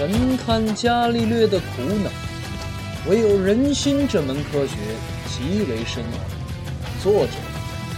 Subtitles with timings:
[0.00, 2.10] 神探伽利略的苦恼。
[3.06, 4.76] 唯有人心这门科学
[5.28, 7.02] 极为深奥。
[7.02, 7.32] 作者：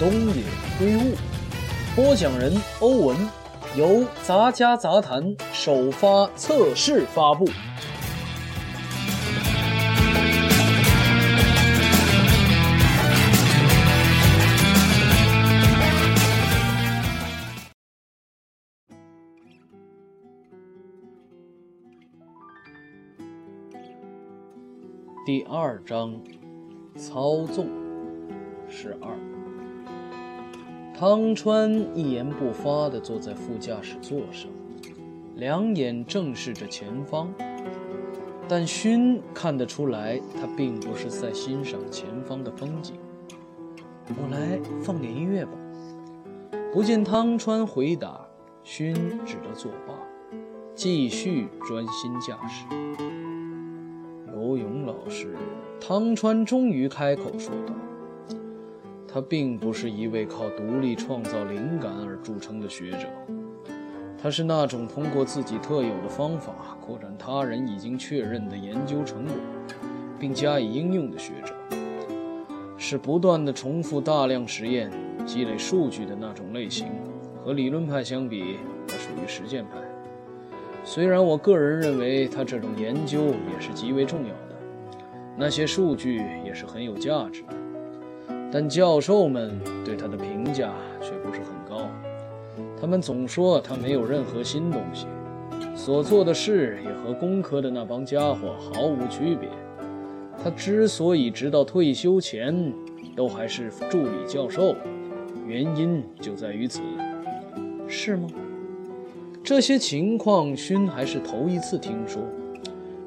[0.01, 0.43] 东野
[0.81, 1.15] 圭吾，
[1.95, 3.17] 播讲人：欧文，
[3.77, 7.49] 由杂家杂谈首发测试发布。
[25.33, 26.21] 第二章，
[26.95, 27.67] 操纵。
[28.69, 29.17] 十二，
[30.95, 34.51] 汤川一言不发地坐在副驾驶座上，
[35.37, 37.33] 两眼正视着前方。
[38.47, 42.97] 但勋看得出来，他并不是在欣赏前方的风景。
[44.09, 45.53] 我来放点音乐吧。
[46.75, 48.21] 不见汤川回答，
[48.63, 48.95] 勋
[49.25, 49.95] 只得作罢，
[50.75, 52.67] 继续专心驾驶。
[54.43, 55.37] 游泳老师
[55.81, 57.73] 汤川终于开口说道
[59.07, 63.07] ：“他并不是一位靠独立创造灵感而著称的学者，
[64.21, 69.35] 他是那种通过自己特有的方法扩展他人已经确认的研究成果，
[70.19, 71.55] 并加以应用的学者，
[72.77, 74.91] 是不断的重复大量实验、
[75.25, 76.89] 积累数据的那种类型。
[77.45, 79.71] 和理论派相比，他属于实践派。”
[80.85, 84.57] 虽然我个人认为他这种研究也是极为重要的，
[85.37, 87.55] 那些数据也是很有价值的，
[88.51, 91.89] 但教授们对他的评价却不是很高。
[92.81, 95.07] 他们总说他没有任何新东西，
[95.77, 99.49] 所做的事也和工科的那帮家伙毫无区别。
[100.43, 102.73] 他之所以直到退休前
[103.15, 104.75] 都还是助理教授，
[105.47, 106.81] 原因就在于此，
[107.87, 108.29] 是吗？
[109.45, 112.23] 这些情况，勋还是头一次听说。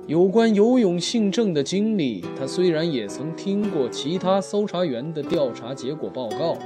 [0.05, 6.57] 有关游泳性证的经历，他虽然也曾听过其他搜查员的调查结果报告，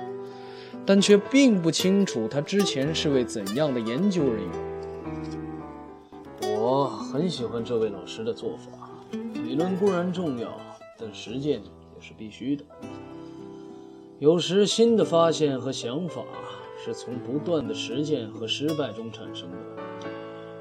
[0.87, 4.51] 但却并不清楚他之前是位怎样的研究人员。
[6.59, 8.89] 我很喜欢这位老师的做法，
[9.45, 10.59] 理论固然重要，
[10.97, 12.65] 但实践也是必须的。
[14.17, 16.23] 有时新的发现和想法。
[16.83, 19.57] 是从不断的实践和失败中产生的。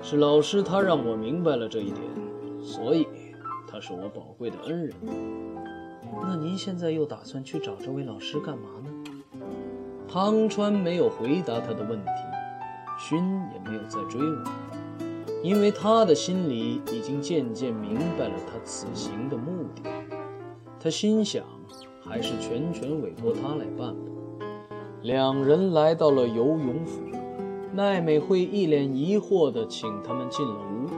[0.02, 2.02] 是老师他让我明白了这一点，
[2.60, 3.06] 所以
[3.66, 4.92] 他是我宝贵的恩人。
[6.22, 8.90] 那您现在又打算去找这位老师干嘛呢？
[10.08, 12.10] 汤川没有回答他的问题，
[12.98, 13.18] 勋
[13.52, 14.44] 也没有再追问，
[15.42, 19.82] 因为他的心里已经渐渐明白了他此行的目的。
[20.80, 21.44] 他心想，
[22.02, 24.07] 还是全权委托他来办吧。
[25.02, 27.00] 两人来到了游泳府，
[27.72, 30.88] 奈美惠一脸疑惑地请他们进了屋。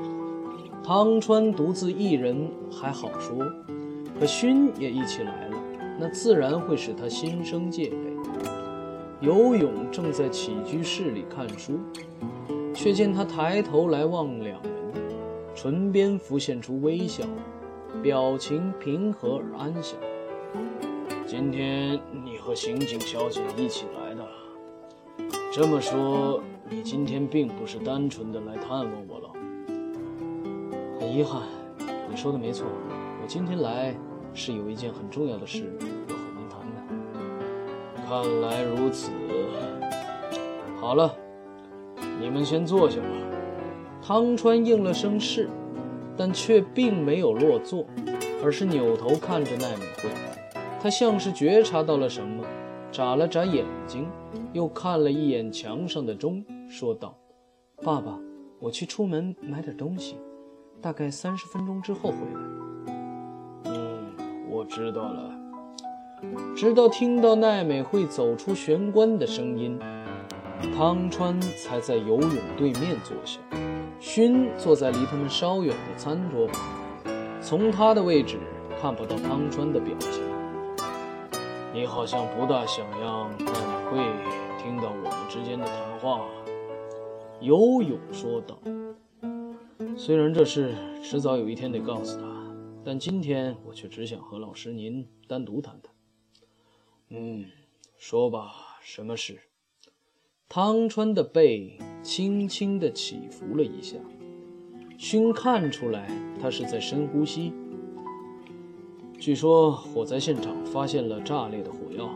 [0.83, 3.37] 汤川独自一人还好说，
[4.19, 5.57] 可勋也一起来了，
[5.99, 7.97] 那自然会使他心生戒备。
[9.21, 11.79] 游泳正在起居室里看书，
[12.75, 14.73] 却见他抬头来望两人，
[15.55, 17.23] 唇边浮现出微笑，
[18.03, 19.99] 表情平和而安详。
[21.31, 24.27] 今天你和刑警小姐一起来的，
[25.53, 29.31] 这么说，你今天并不是单纯的来探望我了。
[30.99, 31.43] 很遗憾，
[32.11, 32.67] 你说的没错，
[33.23, 33.95] 我今天来
[34.35, 35.73] 是有一件很重要的事
[36.09, 38.09] 要和您谈谈。
[38.09, 39.13] 看来如此。
[40.81, 41.15] 好了，
[42.21, 43.07] 你们先坐下吧。
[44.03, 45.49] 汤川应了声是，
[46.17, 47.87] 但却并没有落座，
[48.43, 50.11] 而是扭头看着奈美惠。
[50.83, 52.43] 他像是觉察到了什么，
[52.91, 54.09] 眨了眨眼睛，
[54.55, 57.15] 又看了一眼墙上的钟，说道
[57.85, 58.19] ：“爸爸，
[58.59, 60.17] 我去出门买点东西，
[60.81, 62.41] 大概三十分钟之后回来。
[63.71, 64.11] ”“嗯，
[64.49, 65.37] 我知道了。”
[66.57, 69.79] 直到听到奈美惠走出玄关的声音，
[70.75, 73.39] 汤川才在游泳对面坐下，
[73.99, 76.63] 勋坐在离他们稍远的餐桌旁，
[77.43, 78.39] 从他的位置
[78.81, 80.30] 看不到汤川的表情。
[81.73, 83.53] 你好像不大想让奈美
[83.91, 83.99] 惠
[84.63, 86.29] 听到我们之间的谈话。”
[87.41, 88.61] 游泳说道。
[89.97, 92.27] “虽然这事迟早有一天得告诉他，
[92.85, 95.95] 但今天我却只想和老师您单独谈谈。
[97.11, 97.47] ”“嗯，
[97.97, 99.39] 说吧，什么事？”
[100.49, 103.97] 汤川的背轻轻地起伏了一下，
[104.99, 106.11] 勋看出来
[106.43, 107.53] 他是在深呼吸。
[109.21, 112.09] 据说火灾现场发现了炸裂的火药，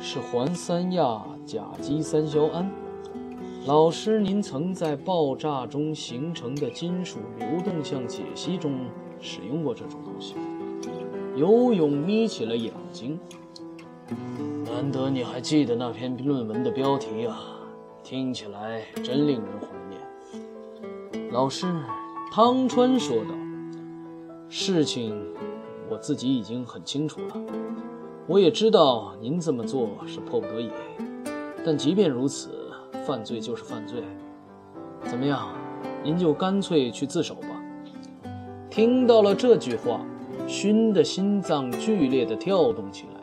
[0.00, 2.70] 是环三亚甲基三硝胺。
[3.66, 8.86] 老师，您曾在爆炸中形成的金属流动像解析中
[9.20, 10.34] 使用过这种东西。
[11.36, 13.20] 游泳眯起了眼睛。
[14.64, 17.40] 难得你还记得那篇论文的标题啊，
[18.02, 21.30] 听起来真令人怀念。
[21.30, 21.66] 老师，
[22.32, 23.34] 汤川说道
[24.48, 25.14] ：“事情
[25.92, 27.36] 我自己已经很清楚了，
[28.26, 30.70] 我也知道您这么做是迫不得已，
[31.66, 32.48] 但即便如此。”
[33.04, 34.00] 犯罪就是犯罪，
[35.06, 35.48] 怎么样？
[36.04, 37.48] 您就干脆去自首吧。
[38.70, 40.00] 听到了这句话，
[40.46, 43.20] 勋的心脏剧烈的跳动起来。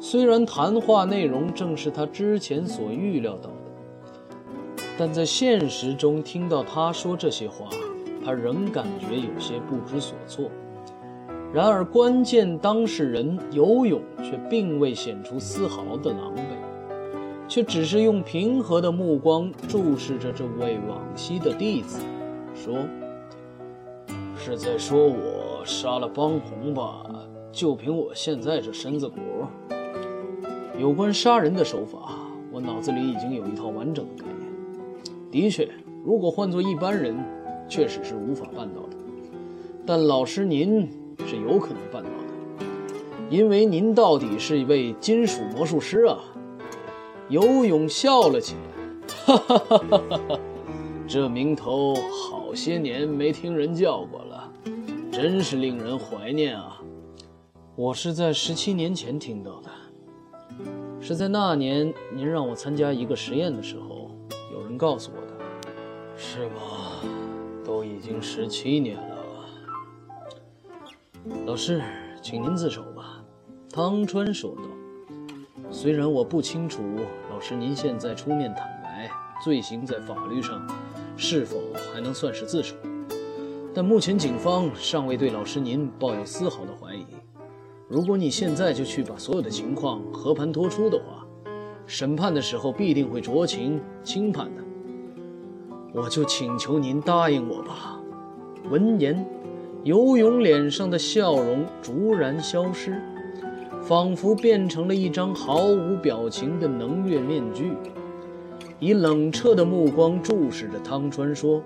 [0.00, 7.68] 虽然谈话内容正是他之前所预料到的，但在现实中听到他说这些话，
[8.24, 10.50] 他仍感觉有些不知所措。
[11.52, 16.40] 然而，关键当事人游勇却并未显出丝毫的狼狈。
[17.48, 21.98] 却只是用平和的目光注视着这位往昔的弟子，
[22.54, 22.76] 说
[24.38, 27.04] ：“是在说我杀了帮红吧？
[27.50, 29.18] 就凭我现在这身子骨，
[30.78, 32.20] 有关杀人的手法，
[32.52, 34.48] 我脑子里已经有一套完整的概念。
[35.32, 35.68] 的确，
[36.04, 37.16] 如果换做一般人，
[37.68, 38.96] 确实是无法办到的。
[39.84, 40.88] 但老师您
[41.26, 42.64] 是有可能办到的，
[43.28, 46.18] 因为您到底是一位金属魔术师啊。”
[47.30, 50.40] 游泳笑了起来，哈哈哈哈哈！
[51.06, 54.52] 这名头好些年没听人叫过了，
[55.12, 56.82] 真是令人怀念啊！
[57.76, 59.70] 我是在十七年前听到的，
[61.00, 64.10] 是在那年您让我参加一个实验的时候，
[64.52, 65.32] 有人告诉我的，
[66.16, 67.08] 是吗？
[67.64, 69.19] 都已经十七年了。
[71.46, 71.82] 老师，
[72.22, 73.22] 请您自首吧。”
[73.70, 74.62] 汤川说道。
[75.70, 76.82] 虽然我不清楚，
[77.30, 79.08] 老师您现在出面坦白，
[79.44, 80.66] 罪行在法律上
[81.16, 81.58] 是否
[81.92, 82.74] 还能算是自首，
[83.72, 87.06] 但目前警方尚未对老师您抱有丝毫的怀疑。
[87.86, 91.24] 如果你现在就去把所有的情况和盘托出的话，
[91.86, 94.62] 审判的时候必定会酌情轻判的。
[95.92, 98.00] 我就请求您答应我吧。
[98.70, 99.24] 闻言，
[99.84, 103.00] 游泳脸上的笑容逐然消失。
[103.82, 107.72] 仿佛变成了一张毫无表情的能月面具，
[108.78, 111.60] 以冷彻的目光注视着汤川，说：“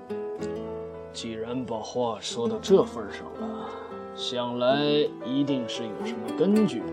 [1.13, 3.69] 既然把话说到这份上了，
[4.15, 4.81] 想来
[5.27, 6.87] 一定是有什么根据吧？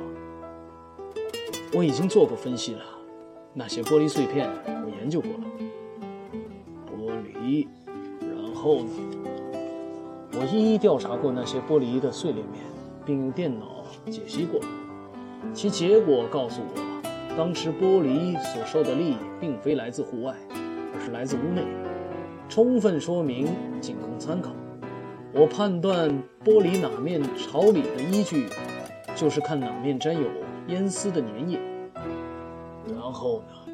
[1.74, 2.82] 我已经做过分析了，
[3.54, 5.46] 那些玻璃碎片我研究过了。
[6.90, 7.68] 玻璃，
[8.20, 8.90] 然后呢？
[10.33, 12.63] 我一一调查过那些玻璃的碎裂面，
[13.06, 14.60] 并用电脑解析过。”
[15.54, 20.36] 其结果告诉我，当时玻璃所受的力并非来自户外，
[20.94, 21.63] 而是来自屋内，
[22.48, 23.48] 充分说明
[23.81, 24.51] 仅供参考。
[25.33, 26.10] 我判断
[26.45, 28.48] 玻璃哪面朝里的依据，
[29.16, 30.27] 就是看哪面沾有
[30.68, 31.60] 烟丝的粘液。
[32.88, 33.74] 然后呢？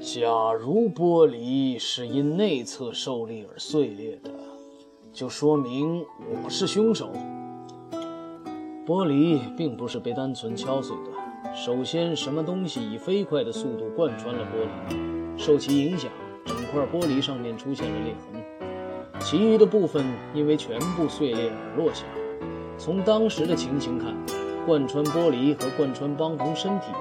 [0.00, 4.30] 假如玻璃是因内侧受力而碎裂的，
[5.16, 6.04] 就说明
[6.44, 7.10] 我是凶手。
[8.86, 11.54] 玻璃并不是被单纯敲碎的。
[11.56, 16.10] 首先，什么东西以飞快的速度贯穿了玻璃，受其影响，
[16.44, 19.18] 整块玻璃上面出现了裂痕。
[19.18, 20.04] 其余的部分
[20.34, 22.04] 因为全部碎裂而落下。
[22.76, 24.14] 从当时的情形看，
[24.66, 26.98] 贯穿玻璃和贯穿邦红身体的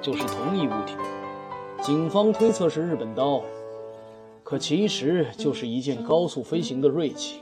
[0.00, 0.96] 就是同一物体。
[1.80, 3.40] 警方推测是日本刀，
[4.42, 7.38] 可其实就是一件高速飞行的锐器。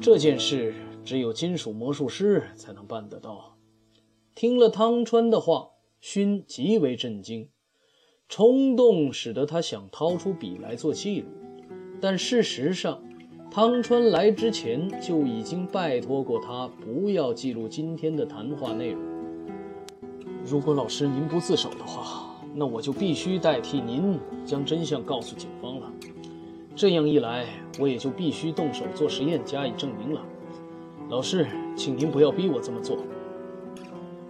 [0.00, 0.74] 这件事。
[1.04, 3.56] 只有金属魔术师才能办得到。
[4.34, 5.70] 听了汤川的话，
[6.02, 7.48] 勋极为震惊，
[8.28, 11.28] 冲动使得他想掏出笔来做记录。
[11.98, 13.02] 但事实上，
[13.50, 19.02] 汤川来之前就已经拜托过他不要记录今天的谈话内容。
[20.44, 25.90] 如果老师您不自首的话，那我就必须代替您将真相告诉警方了。
[26.78, 27.44] 这样一来，
[27.80, 30.22] 我也就必须动手做实验加以证明了。
[31.08, 31.44] 老师，
[31.74, 32.98] 请您不要逼我这么做。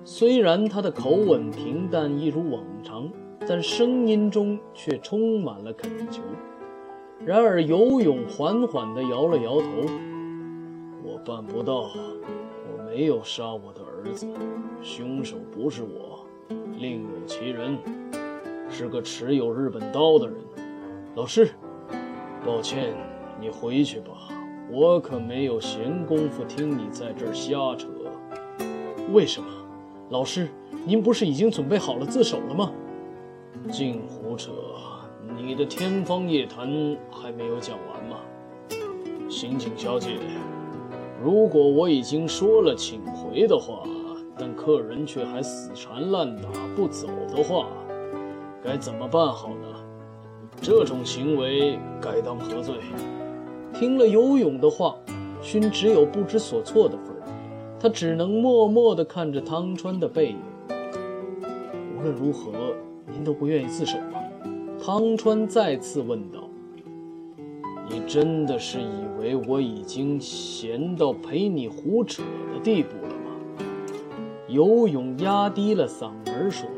[0.02, 3.12] 虽然他的口吻平淡一如往常，
[3.46, 6.22] 但声音中却充满了恳求。
[7.22, 9.68] 然而，游泳缓缓地摇了摇头
[11.04, 14.26] ：“我办不到，我没有杀我的儿子，
[14.80, 16.24] 凶手不是我，
[16.78, 17.76] 另有其人，
[18.70, 20.34] 是个持有日本刀的人。”
[21.14, 21.50] 老师，
[22.44, 22.94] 抱歉，
[23.40, 24.12] 你回去吧。
[24.70, 27.88] 我可没有闲工夫听你在这儿瞎扯。
[29.12, 29.48] 为什么，
[30.10, 30.48] 老师？
[30.84, 32.70] 您不是已经准备好了自首了吗？
[33.70, 34.52] 净胡扯！
[35.36, 36.68] 你的天方夜谭
[37.10, 38.18] 还没有讲完吗？
[39.28, 40.18] 刑警小姐，
[41.22, 43.82] 如果我已经说了请回的话，
[44.38, 47.66] 但客人却还死缠烂打不走的话，
[48.62, 49.77] 该怎么办好呢？
[50.60, 52.74] 这种行为该当何罪？
[53.74, 54.96] 听了游泳的话，
[55.40, 57.22] 勋只有不知所措的份儿，
[57.78, 60.38] 他只能默默地看着汤川的背影。
[61.96, 62.52] 无论如何，
[63.06, 64.22] 您都不愿意自首吗？
[64.80, 66.48] 汤川再次问道
[67.88, 72.22] ：“你真的是以为我已经闲到陪你胡扯
[72.54, 73.64] 的地步了吗？”
[74.48, 76.74] 游泳压低了嗓门说道。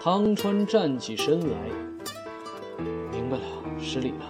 [0.00, 1.56] 汤川站起身来
[3.86, 4.26] ：“失礼了。”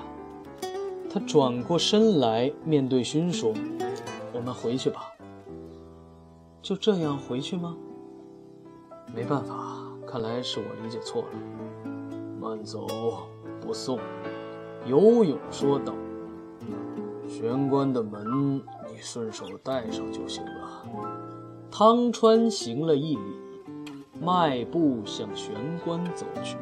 [1.11, 3.55] 他转过身来，面对勋说
[4.35, 5.11] ：“我们回去吧。”
[6.61, 7.75] 就这样回去吗？
[9.15, 9.55] 没办法，
[10.07, 11.29] 看来是我理解错了。
[12.39, 12.87] 慢走，
[13.61, 13.99] 不送。
[14.87, 15.95] 游泳说道
[17.27, 18.57] ：“玄关的门，
[18.89, 20.85] 你顺手带上就行了。”
[21.71, 23.23] 汤川行了一礼，
[24.21, 26.57] 迈步向玄关走去。